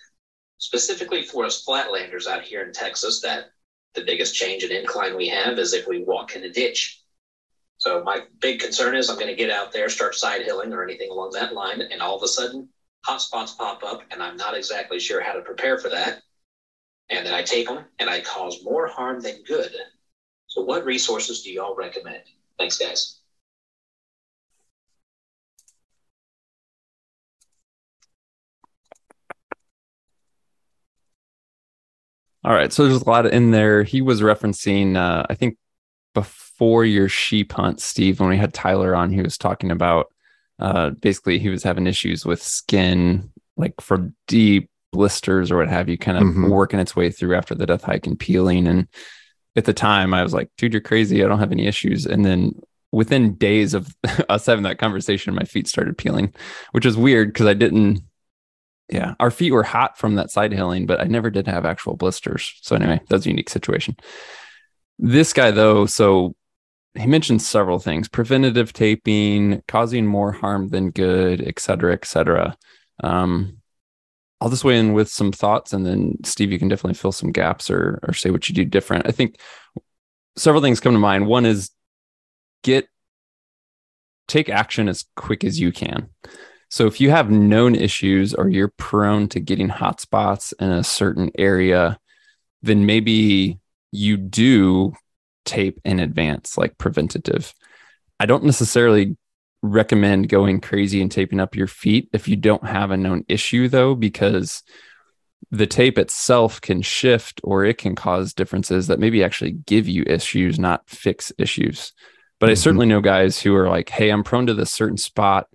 [0.58, 3.22] specifically for us flatlanders out here in Texas.
[3.22, 3.52] That
[3.94, 7.02] the biggest change in incline we have is if we walk in a ditch.
[7.78, 10.84] So my big concern is I'm going to get out there, start side hilling or
[10.84, 12.68] anything along that line, and all of a sudden
[13.08, 16.22] hotspots pop up, and I'm not exactly sure how to prepare for that.
[17.10, 19.72] And then I take them, and I cause more harm than good
[20.54, 22.22] so, what resources do y'all recommend?
[22.60, 23.20] Thanks, guys.
[32.44, 32.72] All right.
[32.72, 33.82] So there's a lot in there.
[33.82, 35.58] He was referencing, uh, I think,
[36.14, 40.14] before your sheep hunt, Steve, when we had Tyler on, he was talking about
[40.60, 45.90] uh, basically he was having issues with skin, like from deep blisters or what have
[45.90, 46.50] you, kind of mm-hmm.
[46.50, 48.68] working its way through after the death hike and peeling.
[48.68, 48.88] And
[49.56, 51.24] at the time I was like, dude, you're crazy.
[51.24, 52.06] I don't have any issues.
[52.06, 52.54] And then
[52.92, 53.94] within days of
[54.30, 56.34] us having that conversation, my feet started peeling,
[56.72, 58.02] which is weird because I didn't
[58.90, 61.96] yeah, our feet were hot from that side hilling, but I never did have actual
[61.96, 62.60] blisters.
[62.62, 63.96] So anyway, that's a unique situation.
[65.00, 66.36] This guy though, so
[66.96, 72.58] he mentioned several things: preventative taping, causing more harm than good, et cetera, et cetera.
[73.04, 73.58] Um,
[74.40, 77.32] I'll just weigh in with some thoughts, and then Steve, you can definitely fill some
[77.32, 79.08] gaps or or say what you do different.
[79.08, 79.38] I think
[80.36, 81.28] several things come to mind.
[81.28, 81.72] One is
[82.64, 82.88] get
[84.28, 86.10] take action as quick as you can.
[86.70, 91.30] So if you have known issues or you're prone to getting hotspots in a certain
[91.38, 92.00] area,
[92.64, 93.60] then maybe
[93.92, 94.94] you do
[95.46, 97.54] tape in advance, like preventative.
[98.20, 99.18] I don't necessarily
[99.62, 103.68] recommend going crazy and taping up your feet if you don't have a known issue,
[103.68, 104.64] though, because
[105.52, 110.04] the tape itself can shift or it can cause differences that maybe actually give you
[110.08, 111.94] issues, not fix issues.
[112.40, 112.52] But mm-hmm.
[112.52, 115.48] I certainly know guys who are like, hey, I'm prone to this certain spot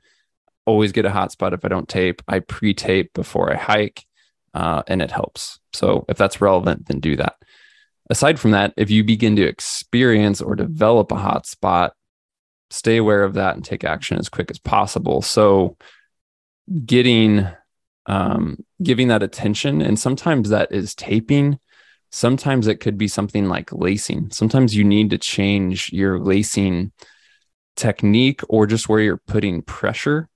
[0.69, 2.23] always get a hot spot if I don't tape.
[2.29, 4.05] I pre tape before I hike,
[4.55, 5.59] uh, and it helps.
[5.73, 7.37] So if that's relevant, then do that.
[8.11, 11.93] Aside from that, if you begin to experience or develop a hot spot,
[12.71, 15.23] stay aware of that and take action as quick as possible.
[15.23, 15.77] So
[16.85, 17.47] getting
[18.07, 21.59] um, giving that attention, and sometimes that is taping.
[22.11, 24.31] Sometimes it could be something like lacing.
[24.31, 26.93] Sometimes you need to change your lacing
[27.77, 30.29] technique or just where you're putting pressure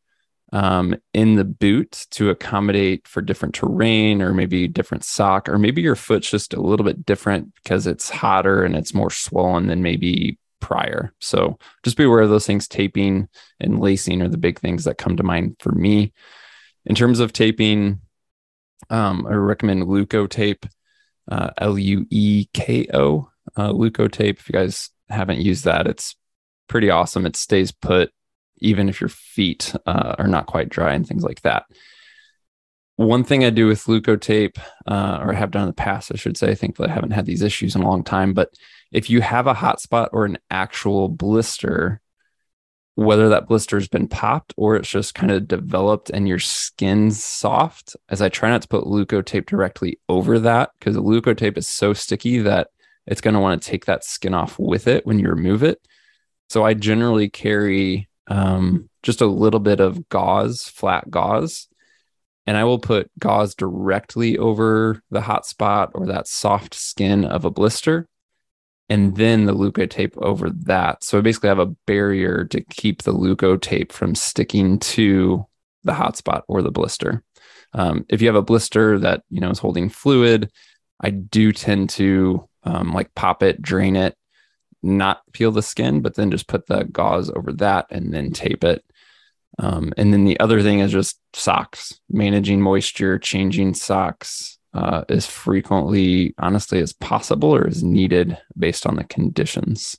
[0.53, 5.81] um, in the boot to accommodate for different terrain or maybe different sock, or maybe
[5.83, 9.83] your foot's just a little bit different because it's hotter and it's more swollen than
[9.83, 11.13] maybe prior.
[11.21, 12.69] So just be aware of those things.
[12.69, 13.29] Taping
[13.61, 16.13] and lacing are the big things that come to mind for me.
[16.85, 18.01] In terms of taping,
[18.91, 20.69] um, I recommend Leukotape,
[21.31, 24.39] uh, L U E K O, uh, Leukotape.
[24.39, 26.15] If you guys haven't used that, it's
[26.69, 27.25] pretty awesome.
[27.25, 28.13] It stays put
[28.63, 31.65] even if your feet uh, are not quite dry and things like that.
[32.97, 36.37] One thing I do with Leukotape, uh, or have done in the past, I should
[36.37, 38.51] say, I think that I haven't had these issues in a long time, but
[38.93, 42.01] if you have a hot spot or an actual blister,
[42.95, 47.23] whether that blister has been popped or it's just kind of developed and your skin's
[47.25, 51.67] soft, as I try not to put Leukotape directly over that because the Leukotape is
[51.67, 52.69] so sticky that
[53.07, 55.81] it's going to want to take that skin off with it when you remove it.
[56.51, 61.69] So I generally carry um, just a little bit of gauze, flat gauze.
[62.47, 67.45] And I will put gauze directly over the hot spot or that soft skin of
[67.45, 68.09] a blister.
[68.89, 71.05] And then the Leukotape over that.
[71.05, 75.47] So I basically have a barrier to keep the Leukotape from sticking to
[75.85, 77.23] the hot spot or the blister.
[77.75, 80.51] Um, if you have a blister that you know is holding fluid,
[81.01, 84.15] I do tend to um, like pop it, drain it,
[84.83, 88.65] not peel the skin, but then just put the gauze over that and then tape
[88.65, 88.85] it.
[89.59, 95.27] Um, and then the other thing is just socks, managing moisture, changing socks uh, as
[95.27, 99.97] frequently, honestly, as possible or as needed based on the conditions.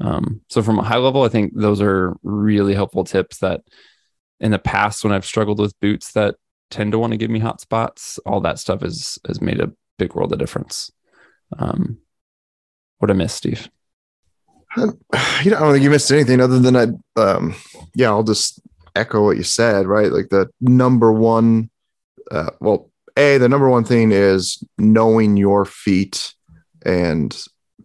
[0.00, 3.62] Um, so, from a high level, I think those are really helpful tips that
[4.40, 6.36] in the past, when I've struggled with boots that
[6.70, 9.72] tend to want to give me hot spots, all that stuff has, has made a
[9.98, 10.90] big world of difference.
[11.58, 11.98] Um,
[12.98, 13.68] what a miss, Steve?
[14.76, 17.54] you know, I don't think you missed anything other than I, um,
[17.94, 18.60] yeah, I'll just
[18.94, 20.10] echo what you said, right?
[20.10, 21.70] Like the number one,
[22.30, 26.32] uh, well, a the number one thing is knowing your feet
[26.84, 27.36] and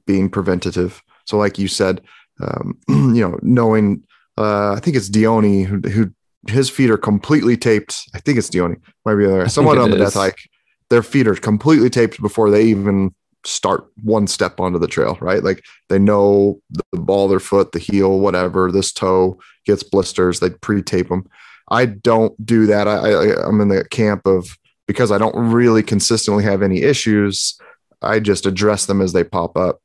[0.05, 1.01] being preventative.
[1.25, 2.01] So, like you said,
[2.39, 4.03] um, you know, knowing,
[4.37, 6.11] uh, I think it's Dione who, who
[6.47, 8.07] his feet are completely taped.
[8.13, 9.47] I think it's Dione, might be there.
[9.49, 10.49] Someone on the death hike,
[10.89, 15.43] their feet are completely taped before they even start one step onto the trail, right?
[15.43, 20.49] Like they know the ball their foot, the heel, whatever, this toe gets blisters, they
[20.49, 21.27] pre-tape them.
[21.69, 22.87] I don't do that.
[22.87, 24.47] I, I I'm in the camp of
[24.87, 27.57] because I don't really consistently have any issues.
[28.01, 29.81] I just address them as they pop up.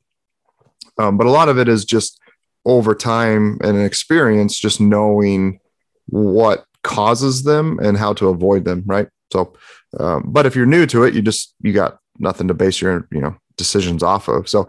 [0.99, 2.21] Um, but a lot of it is just
[2.67, 5.61] over time and an experience, just knowing
[6.07, 9.09] what causes them and how to avoid them, right?
[9.33, 9.55] So,
[9.99, 13.09] um, but if you're new to it, you just you got nothing to base your
[13.11, 14.49] you know decisions off of.
[14.49, 14.69] So,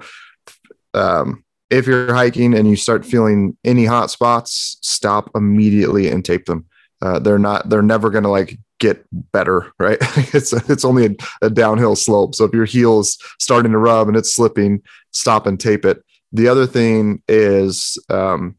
[0.93, 6.45] um, if you're hiking and you start feeling any hot spots, stop immediately and tape
[6.45, 6.65] them.
[7.01, 9.97] Uh, they're not, they're never going to like get better, right?
[10.33, 12.35] it's, it's only a, a, downhill slope.
[12.35, 14.81] So if your heel is starting to rub and it's slipping,
[15.11, 16.03] stop and tape it.
[16.33, 18.57] The other thing is, um,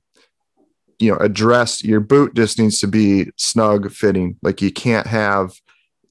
[0.98, 4.36] you know, address your boot just needs to be snug fitting.
[4.42, 5.52] Like you can't have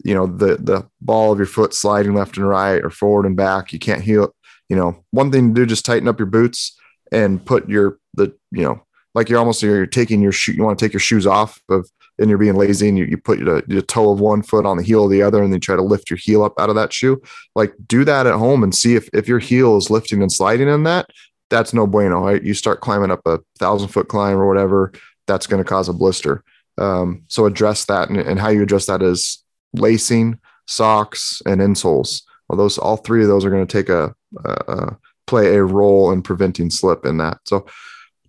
[0.04, 3.38] you know the the ball of your foot sliding left and right or forward and
[3.38, 4.34] back you can't heel
[4.70, 6.78] you know one thing to do just tighten up your boots
[7.12, 8.82] and put your the you know
[9.14, 10.54] like you're almost you're taking your shoe.
[10.54, 13.18] You want to take your shoes off of, and you're being lazy, and you, you
[13.18, 15.60] put your, your toe of one foot on the heel of the other, and then
[15.60, 17.22] try to lift your heel up out of that shoe.
[17.56, 20.70] Like do that at home and see if if your heel is lifting and sliding
[20.70, 21.10] in that.
[21.50, 22.22] That's no bueno.
[22.22, 22.44] Right?
[22.44, 24.94] You start climbing up a thousand foot climb or whatever.
[25.28, 26.44] That's going to cause a blister.
[26.78, 29.44] Um, so address that, and, and how you address that is
[29.74, 32.24] lacing, socks, and insoles.
[32.48, 34.14] Well, those all three of those are going to take a,
[34.44, 34.98] a, a
[35.28, 37.40] play a role in preventing slip in that.
[37.46, 37.66] So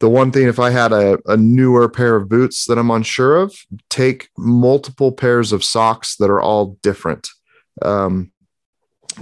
[0.02, 3.36] the one thing if i had a, a newer pair of boots that i'm unsure
[3.36, 3.54] of
[3.88, 7.28] take multiple pairs of socks that are all different
[7.82, 8.32] um,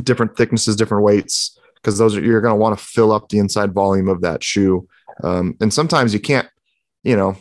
[0.02, 3.38] different thicknesses different weights because those are you're going to want to fill up the
[3.38, 4.88] inside volume of that shoe
[5.22, 6.48] um, and sometimes you can't
[7.04, 7.36] you know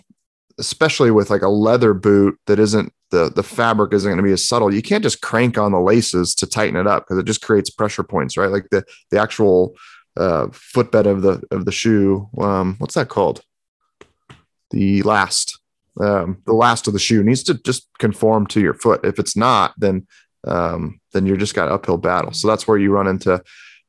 [0.60, 4.32] especially with like a leather boot that isn't the the fabric isn't going to be
[4.32, 7.26] as subtle you can't just crank on the laces to tighten it up because it
[7.26, 9.74] just creates pressure points right like the the actual
[10.20, 12.30] uh, footbed of the of the shoe.
[12.38, 13.42] Um, what's that called?
[14.72, 15.60] The last,
[16.00, 19.06] um, the last of the shoe needs to just conform to your foot.
[19.06, 20.08] If it's not, then
[20.46, 22.34] um, then you're just got uphill battle.
[22.34, 23.42] So that's where you run into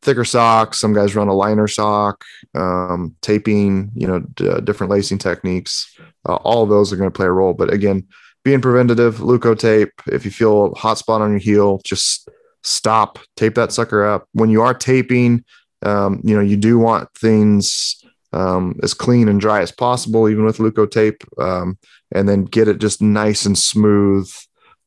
[0.02, 0.80] thicker socks.
[0.80, 2.24] Some guys run a liner sock,
[2.54, 5.94] um, taping, you know, d- uh, different lacing techniques.
[6.28, 7.54] Uh, all those are going to play a role.
[7.54, 8.06] But again,
[8.44, 9.90] being preventative, Leukotape.
[10.06, 12.28] If you feel a hot spot on your heel, just
[12.62, 14.26] stop, tape that sucker up.
[14.32, 15.44] When you are taping,
[15.82, 20.44] um, you know, you do want things um, as clean and dry as possible, even
[20.44, 21.78] with Leukotape, um,
[22.12, 24.30] and then get it just nice and smooth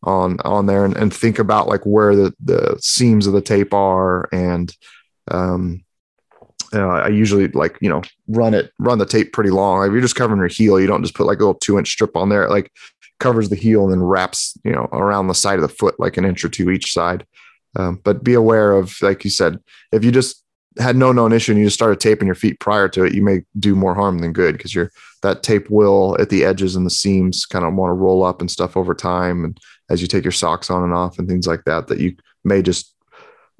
[0.03, 3.74] on on there, and, and think about like where the the seams of the tape
[3.74, 4.76] are, and
[5.30, 5.84] um,
[6.74, 9.80] uh, I usually like you know run it run the tape pretty long.
[9.80, 11.78] Like if you're just covering your heel, you don't just put like a little two
[11.78, 12.43] inch strip on there.
[12.43, 12.71] It like
[13.19, 16.17] covers the heel and then wraps you know around the side of the foot like
[16.17, 17.26] an inch or two each side.
[17.76, 19.59] Um, but be aware of like you said,
[19.91, 20.43] if you just
[20.80, 23.21] had no known issue and you just started taping your feet prior to it, you
[23.21, 26.86] may do more harm than good because you're that tape will at the edges and
[26.86, 29.45] the seams kind of want to roll up and stuff over time.
[29.45, 29.59] And
[29.89, 32.61] as you take your socks on and off and things like that, that you may
[32.61, 32.93] just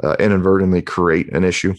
[0.02, 1.74] uh, inadvertently create an issue.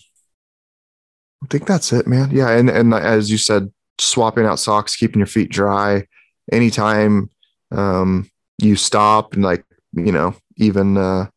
[1.43, 2.31] I think that's it, man.
[2.31, 2.51] Yeah.
[2.51, 6.07] And, and as you said, swapping out socks, keeping your feet dry
[6.51, 7.31] anytime
[7.71, 11.29] um, you stop and like, you know, even uh,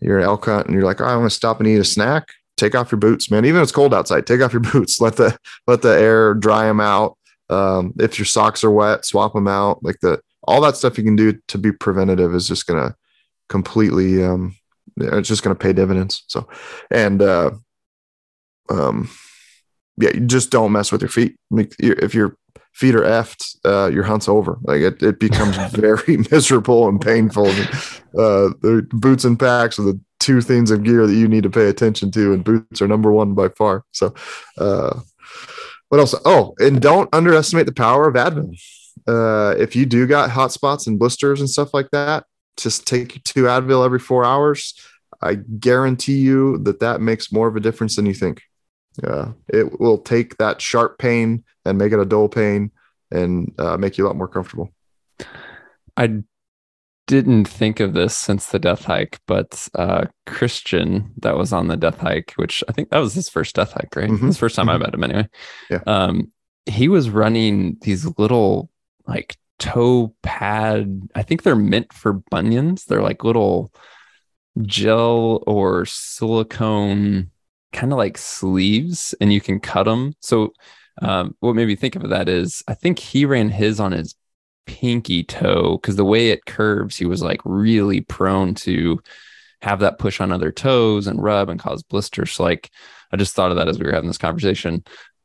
[0.00, 1.84] you're an elk hunt and you're like, oh, I want to stop and eat a
[1.84, 2.28] snack
[2.62, 3.44] take off your boots, man.
[3.44, 5.00] Even if it's cold outside, take off your boots.
[5.00, 5.36] Let the
[5.66, 7.18] let the air dry them out.
[7.50, 9.82] Um, if your socks are wet, swap them out.
[9.82, 12.94] Like the all that stuff you can do to be preventative is just gonna
[13.48, 14.56] completely um,
[14.96, 16.24] it's just gonna pay dividends.
[16.28, 16.48] So
[16.90, 17.52] and uh,
[18.68, 19.10] um,
[19.98, 21.36] yeah, you just don't mess with your feet.
[21.50, 22.36] If your
[22.72, 24.58] feet are effed, uh, your hunt's over.
[24.62, 27.48] Like it, it becomes very miserable and painful.
[27.48, 31.50] Uh, the boots and packs are the two things of gear that you need to
[31.50, 33.84] pay attention to, and boots are number one by far.
[33.92, 34.14] So,
[34.58, 35.00] uh,
[35.88, 36.14] what else?
[36.24, 38.56] Oh, and don't underestimate the power of Advil.
[39.06, 42.24] Uh, if you do got hot spots and blisters and stuff like that,
[42.56, 44.74] just take two Advil every four hours.
[45.20, 48.42] I guarantee you that that makes more of a difference than you think.
[49.02, 52.70] Uh, it will take that sharp pain and make it a dull pain
[53.10, 54.70] and uh, make you a lot more comfortable.
[55.96, 56.22] I
[57.06, 61.76] didn't think of this since the death hike, but uh, Christian that was on the
[61.76, 64.10] death hike, which I think that was his first death hike, right?
[64.10, 64.26] Mm-hmm.
[64.26, 64.82] His first time mm-hmm.
[64.82, 65.28] I met him anyway.
[65.70, 65.80] Yeah.
[65.86, 66.32] Um,
[66.66, 68.70] he was running these little
[69.06, 71.08] like toe pad.
[71.14, 72.84] I think they're meant for bunions.
[72.84, 73.72] They're like little
[74.62, 77.30] gel or silicone
[77.72, 80.14] kind of like sleeves, and you can cut them.
[80.20, 80.52] So,
[81.00, 84.16] um, what made me think of that is I think he ran his on his
[84.66, 89.00] pinky toe because the way it curves, he was like really prone to
[89.62, 92.32] have that push on other toes and rub and cause blisters.
[92.32, 92.68] So like
[93.12, 94.82] I just thought of that as we were having this conversation.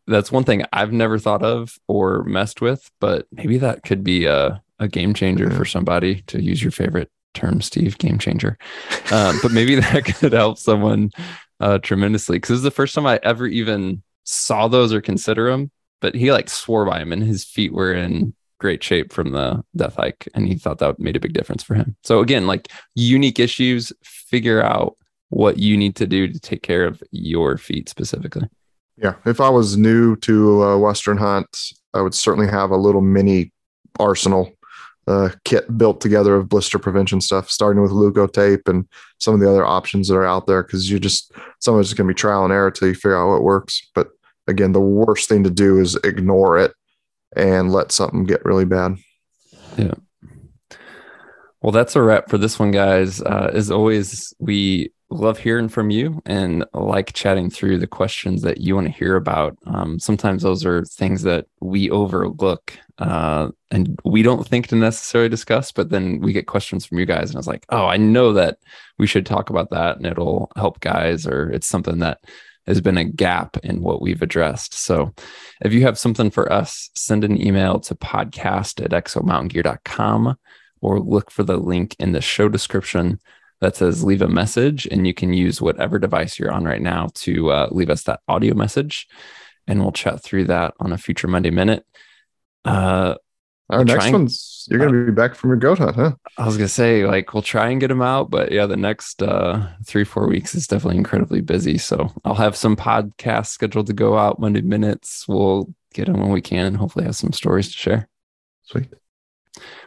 [0.08, 4.26] That's one thing I've never thought of or messed with, but maybe that could be
[4.26, 8.58] a, a game changer for somebody to use your favorite term, Steve, game changer.
[9.12, 11.12] Um, but maybe that could help someone
[11.60, 15.50] uh, tremendously because this is the first time I ever even saw those or consider
[15.52, 15.72] them.
[16.00, 19.64] But he like swore by him, and his feet were in great shape from the
[19.76, 22.72] death hike and he thought that made a big difference for him so again like
[22.96, 24.98] unique issues figure out
[25.30, 28.48] what you need to do to take care of your feet specifically
[28.98, 31.48] yeah if i was new to a western hunt
[31.94, 33.52] i would certainly have a little mini
[34.00, 34.52] arsenal
[35.08, 38.86] uh, kit built together of blister prevention stuff starting with Leukotape and
[39.20, 41.32] some of the other options that are out there because you just
[41.62, 43.90] some of it's going to be trial and error till you figure out what works
[43.96, 44.10] but
[44.48, 46.74] again the worst thing to do is ignore it
[47.36, 48.98] and let something get really bad.
[49.78, 49.94] Yeah.
[51.62, 53.22] Well, that's a wrap for this one, guys.
[53.22, 58.60] Uh, as always, we love hearing from you and like chatting through the questions that
[58.60, 59.58] you want to hear about.
[59.66, 65.30] Um, sometimes those are things that we overlook uh, and we don't think to necessarily
[65.30, 67.30] discuss, but then we get questions from you guys.
[67.30, 68.58] And I was like, oh, I know that
[68.98, 72.20] we should talk about that and it'll help guys, or it's something that
[72.66, 74.74] has been a gap in what we've addressed.
[74.74, 75.14] So
[75.62, 80.36] if you have something for us, send an email to podcast at exomountaingear.com
[80.82, 83.20] or look for the link in the show description
[83.62, 87.10] that says leave a message and you can use whatever device you're on right now
[87.14, 89.08] to uh, leave us that audio message
[89.68, 91.86] and we'll chat through that on a future monday minute.
[92.66, 93.16] Uh,
[93.70, 96.14] our next trying, one's you're gonna uh, be back from your goat hunt huh?
[96.38, 99.22] I was gonna say like we'll try and get them out but yeah the next
[99.22, 103.94] uh, three four weeks is definitely incredibly busy so i'll have some podcasts scheduled to
[103.94, 105.28] go out monday minutes.
[105.28, 108.08] We'll get them when we can and hopefully have some stories to share.
[108.64, 108.88] Sweet.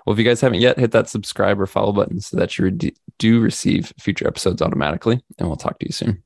[0.04, 2.70] Well, if you guys haven't yet, hit that subscribe or follow button so that you
[3.20, 5.20] do receive future episodes automatically.
[5.38, 6.24] And we'll talk to you soon.